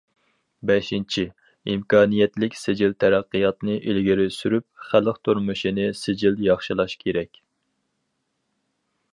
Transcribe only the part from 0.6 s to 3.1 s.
بەشىنچى، ئىمكانىيەتلىك سىجىل